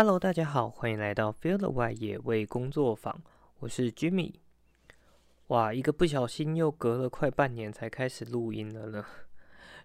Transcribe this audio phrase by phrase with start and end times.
[0.00, 3.20] Hello，大家好，欢迎来到 Feel the Y 野味工作坊，
[3.58, 4.32] 我是 Jimmy。
[5.48, 9.04] 哇，一个不小心又隔了快半年才开始录音了呢。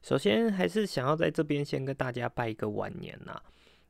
[0.04, 3.42] 首先，还是想要在这边先跟大家拜一个晚年呐。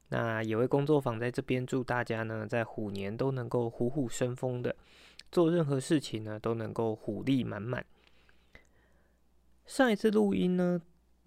[0.07, 4.73] 那野味工作坊在这边祝大家呢，在虎年都能够虎虎生风的，
[5.29, 7.85] 做任何事情呢都能够虎力满满。
[9.65, 10.81] 上一次录音呢，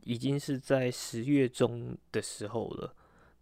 [0.04, 2.94] 已经是在十月中的时候了。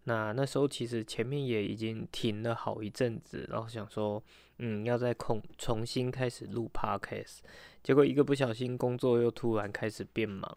[0.07, 4.23] 那那时候其实前面也已经停了好一阵子，然后想说，
[4.59, 7.39] 嗯，要再重重新开始录 podcast，
[7.83, 10.55] 结果一个不小心工作又突然开始变忙，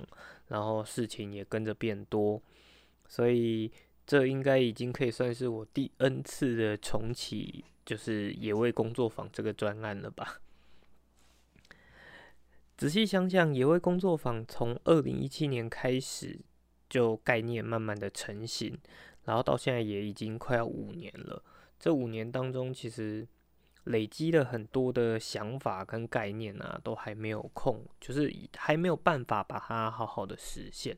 [0.50, 2.42] 然后事情也跟着变多，
[3.08, 3.72] 所以
[4.06, 10.42] 这应该已经可以算是我第 N 次的重启，就是野味工作坊这个专案了吧。
[12.76, 16.38] 仔细想想，野味工作坊从二零一七年开始
[16.90, 18.78] 就概念慢慢的成型。
[19.28, 21.44] 然后到现在也已经快要五年了，
[21.78, 23.28] 这五年当中，其实
[23.84, 30.98] 累积了很多的想法跟概念啊，都还没有空，就是还没有办法把它好好的实现。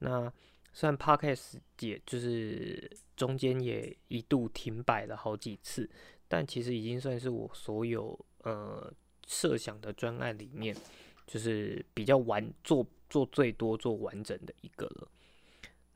[0.00, 0.30] 那
[0.72, 5.88] 虽然 Podcast 也就是中间也一度停摆了好几次，
[6.26, 8.92] 但其实已经算是我所有呃
[9.28, 10.76] 设想的专案里面，
[11.24, 15.08] 就是比较完做做最多做完整的一个了。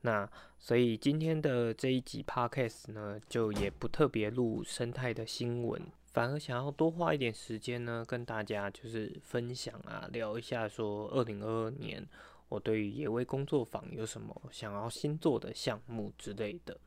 [0.01, 5.81] 那所以今天的这一集 podcast 呢，就也不特别录生态的新闻，
[6.13, 12.07] 反而想要多花一点时间呢，跟大家就是分享啊，聊一下说二零二二年
[12.47, 16.79] 我对于野味工作坊有什么想要新做的项目之类的，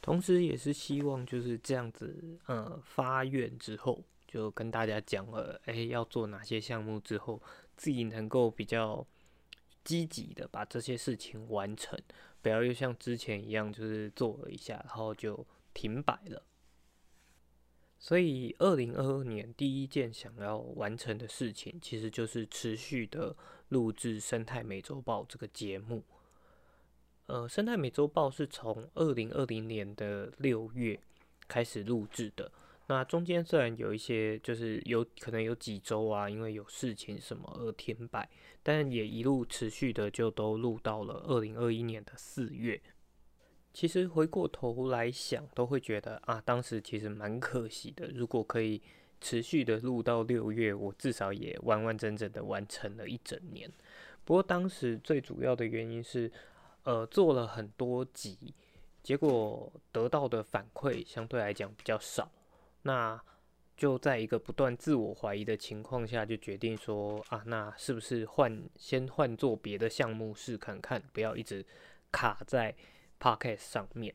[0.00, 7.40] 同时也是希望就是这样子，呃，发愿之后就跟大家讲了，哎，要做哪些项目之后，
[7.76, 9.06] 自己能够比较
[9.84, 11.98] 积极的把这些事情完成。
[12.42, 16.42] 不要又像之前一样，就是做了一下，然后就停摆了。
[17.98, 23.36] 所以，二零二二年第一件想要完成的事情，其实就是持续的
[23.68, 26.02] 录制《生态美洲豹》这个节目。
[27.26, 31.00] 呃，《生态美洲豹》是从二零二零年的六月
[31.46, 32.50] 开始录制的。
[32.88, 38.28] 那中间虽然有一些，就是有可能有几周啊，因为有事情什么而停摆，
[38.62, 42.80] 但也一路持续的就都录到了二零二一年的四月。
[43.72, 48.10] 其实回过头来想，都会觉得啊，当时其实蛮可惜的。
[48.12, 48.82] 如果可以
[49.20, 53.72] 持续的录到六月，我至少也完完整整的完成了一整年。
[54.24, 56.30] 不过当时最主要的原因是，
[56.82, 58.52] 呃，做了很多集，
[59.02, 62.30] 结果得到的反馈相对来讲比较少。
[62.82, 63.20] 那
[63.76, 71.64] 就在一个不断自我怀疑的情况下，就决定说啊，那是不是换先换做别的项目试看看，不要一直
[72.12, 72.74] 卡在
[73.18, 74.14] podcast 上面。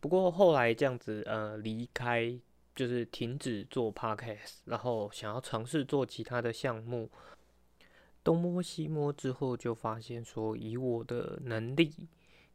[0.00, 2.38] 不过后来这样子，呃，离开
[2.74, 7.10] 就是停止做 podcast，然后想要尝试做其他的项目，
[8.22, 11.92] 东摸西摸之后，就发现说，以我的能力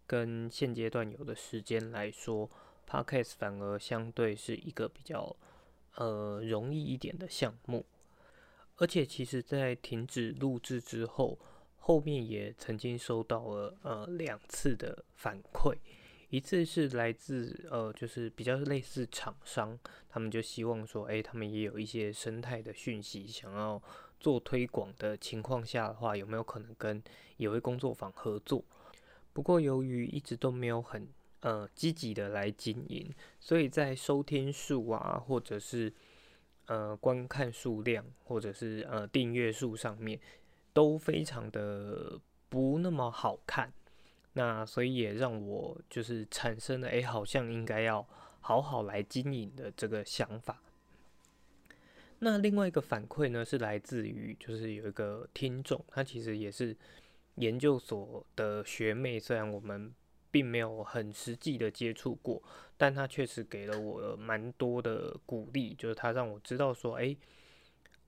[0.08, 2.50] 跟现阶段有的时间来说。
[2.88, 5.36] Podcast 反而相对是一个比较
[5.96, 7.86] 呃容易一点的项目，
[8.78, 11.38] 而且其实，在停止录制之后，
[11.78, 15.78] 后面也曾经收到了呃两次的反馈，
[16.30, 19.78] 一次是来自呃就是比较类似厂商，
[20.10, 23.82] 他们就希望说，哎，他们也有一些生态的讯息想要
[24.20, 27.04] 做推广的情况下的话，有没有可能跟
[27.38, 28.64] 野味工作坊合作？
[29.34, 31.08] 不过由于一直都没有很
[31.44, 35.92] 呃，积极的来经营，所以在收听数啊，或者是
[36.68, 40.18] 呃观看数量，或者是呃订阅数上面，
[40.72, 42.18] 都非常的
[42.48, 43.74] 不那么好看。
[44.32, 48.08] 那所以也让我就是产生了，哎，好像应该要
[48.40, 50.62] 好好来经营的这个想法。
[52.20, 56.74] 那另外一个反馈呢，是来自于就是有一个听众，他其实也是
[57.36, 59.94] 研究所的学妹，虽然我们。
[60.34, 62.42] 并没有很实际的接触过，
[62.76, 67.16] 但他确实给了我蛮多的鼓励，就是他让我知道说，哎，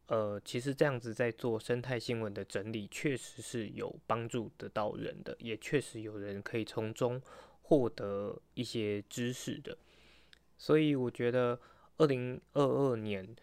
[0.08, 7.22] 呃，其实这样子在做生态新闻的整理，确实是有帮助得到人的，也确实有人可以从中
[7.62, 9.78] 获得一些知识的。
[10.58, 11.60] 所以我觉得，
[11.98, 13.36] 二零二二年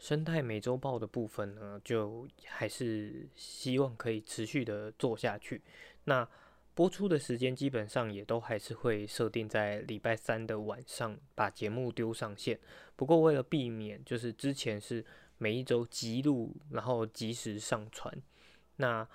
[0.00, 5.62] 生态美洲豹的部分呢，就还是希望可以持续的做下去。
[6.06, 6.28] 那
[6.76, 12.60] 播出的时间基本上也都还是会设定在礼拜三的晚上把节目丢上线。
[12.94, 15.02] 不过为了避免就是之前是
[15.38, 18.14] 每一周急录，然后及时上传，
[18.76, 19.08] 那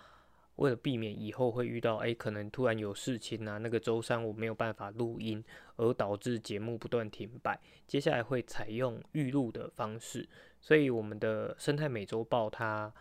[0.56, 5.44] 为了避免以后会遇到哎，可能突然有事情啊，那个周三我没有办法录音，
[5.76, 10.28] 而导致节目不断停摆，接下来会采用预录的方式。
[10.60, 12.92] 所以我们的生态美洲报它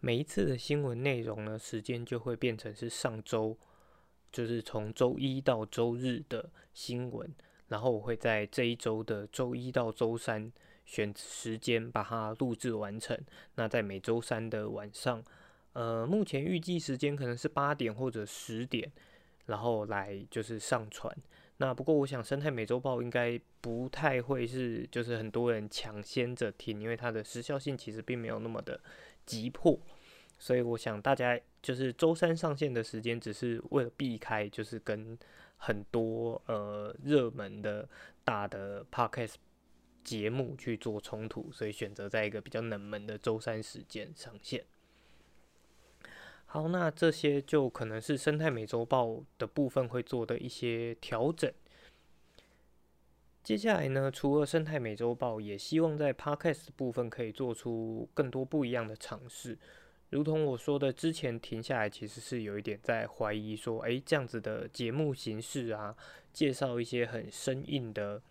[0.00, 3.56] 每一次的新闻内容呢，时间就会变成是上周，
[4.36, 7.34] 就是从周一到周日的新闻，
[7.68, 10.52] 然后我会在这一周的周一到周三。
[10.84, 13.18] 选时间把它录制完成。
[13.56, 15.20] 那在每周三的晚上，
[15.72, 18.88] 呃，目前预计时间可能是八点或者十点，
[19.46, 21.12] 然后来就是上传。
[21.56, 28.80] 那不过我想生态美洲报应该不太会是就是很多人抢先着听，因为它的时效性其实并没有那么的
[29.24, 29.76] 急迫。
[30.38, 35.18] 所以我想大家就是周三上线的时间，只是为了避开就是跟
[35.56, 37.88] 很多呃热门的
[38.24, 39.34] 大的 podcast。
[40.04, 44.64] 节目去做冲突，所以选择在一个比较冷门的周三时间上线。
[46.44, 51.52] 好，那这些就可能是生态美洲报的部分会做的一些调整。
[53.42, 59.58] 接下来呢，除了生态美洲报，也希望在 Podcast 部分可以做出更多不一样的尝试。
[60.10, 65.96] 如同我说的，之前停下来其实是有一点在怀疑说，诶，这样子的节目形式啊，
[66.32, 68.22] 介绍一些很生硬的。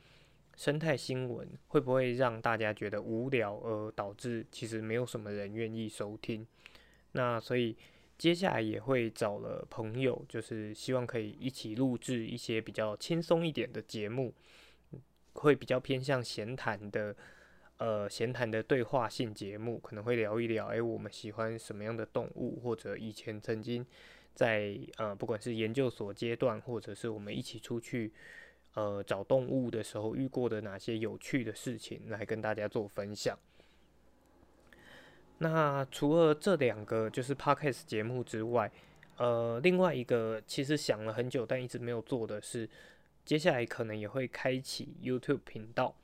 [0.57, 6.47] 生态新闻会不会让大家觉得无聊，而导致其实没有什么人愿意收听？
[7.11, 7.75] 那所以
[8.17, 14.33] 接下来也会找了朋友，就是希望可以一起录制一些比较轻松一点的节目，
[15.33, 17.13] 会比较偏向闲谈的，
[17.77, 23.85] 呃，闲谈的对话性节目，可能会聊一聊，诶，我们喜欢什么样的动物，或者以前曾经
[24.33, 28.11] 在呃，不管是研究所阶段，或者是我们一起出去。
[28.77, 33.39] 呃，找动物的时候遇过的哪些有趣的事情，来跟大家做分享。
[35.37, 38.69] 那除了这两个就是 podcast 节目之外，
[39.15, 42.69] 呃，另外一个其实想了很久但一直没有做的是，
[43.23, 45.95] 接下来可能也会开启 YouTube 频道。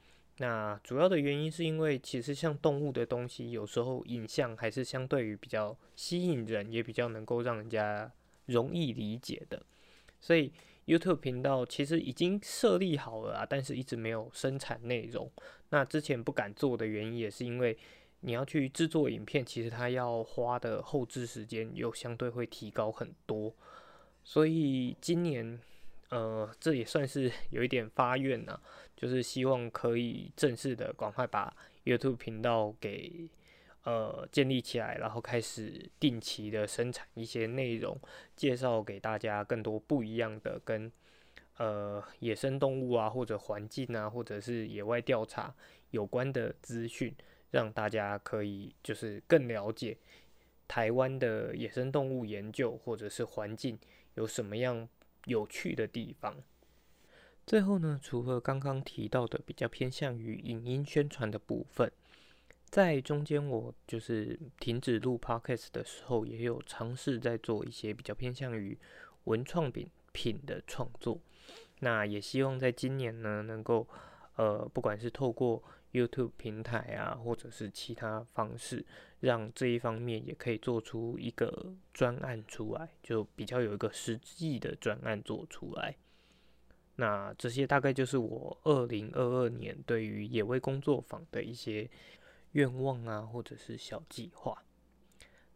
[0.41, 8.11] 那主要的原因是因为其实像动物的东西，有时候影像还是相对于比较吸引人，也比较能够让人家
[8.47, 9.63] 容易理解的，
[10.19, 10.51] 所以。
[10.87, 15.31] YouTube 频道其实已经设立好了啊，但是一直没有生产内容。
[15.69, 17.77] 那之前不敢做的原因，也是因为
[18.21, 23.53] 你要去制作影片，其实它要花的后置时间又相对会提高很多。
[24.23, 25.59] 所以今年，
[26.11, 28.57] 呃，这也算是有一点发愿呐，
[28.95, 31.53] 就是希望可以正式的赶快把
[31.83, 33.27] YouTube 频道给。
[33.83, 37.99] 呃，建立起来，然后开始定期的生产一些内容，
[38.35, 40.91] 介绍给大家更多不一样的跟
[41.57, 45.51] 呃野生动物啊，或者环境啊，或者是野外调查
[45.89, 47.11] 有关的资讯，
[47.49, 49.97] 让大家可以就是更了解
[50.67, 53.79] 台湾的野生动物研究或者是环境
[54.13, 54.87] 有什么样
[55.25, 56.35] 有趣的地方。
[57.45, 61.91] 最后呢，除了刚刚提到的比较偏向于影音宣传的部分。
[62.65, 68.77] 在中间，我就是停止录 podcast 的时候，也有尝试在做一些比较偏向于
[69.25, 71.19] 文创品品的创作。
[71.79, 73.85] 那也希望在今年呢，能够
[74.37, 78.85] 呃，不管是透过 YouTube 平台啊，或者是其他方式，
[79.19, 85.95] 让这一方面也可以做出一个专案出来，就比较有一个实际的专案做出来。
[86.95, 91.89] 那这些大概就是我二零二二年对于野味工作坊的一些。
[92.53, 94.61] 愿望啊，或者是小计划。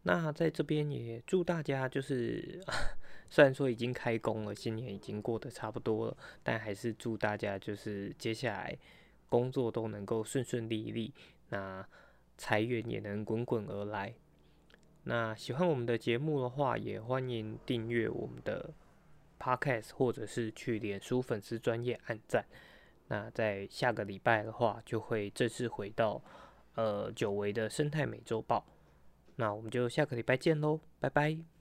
[0.04, 2.58] 那在这边也祝大家，就是
[3.28, 8.74] 虽然说已经开工了，新年已经过得差不多了，但还是祝大家就是接下来
[9.28, 11.12] 工作都能够顺顺利利，
[11.48, 11.86] 那
[12.36, 14.14] 财源也能滚滚而来。
[15.04, 18.72] 那喜欢我们的节目的话，也欢迎订阅我们的
[19.38, 22.44] Podcast，或者是去脸书粉丝专业按赞。
[23.08, 26.22] 那在下个礼拜的话，就会正式回到。
[26.74, 28.66] 呃，久违的生态美洲豹，
[29.36, 31.55] 那我们就下个礼拜见喽，拜拜。